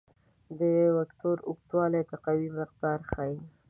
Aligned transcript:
د 0.59 0.61
وکتور 0.97 1.37
اوږدوالی 1.47 2.01
د 2.09 2.11
قوې 2.25 2.49
مقدار 2.59 2.99
ښيي. 3.11 3.37